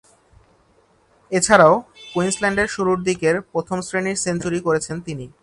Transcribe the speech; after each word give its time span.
এছাড়াও, 1.31 1.75
কুইন্সল্যান্ডের 2.13 2.67
শুরুরদিকের 2.67 3.35
প্রথম-শ্রেণীর 3.51 4.15
সেঞ্চুরি 4.15 4.59
করেছেন 4.59 4.97
তিনি। 5.01 5.25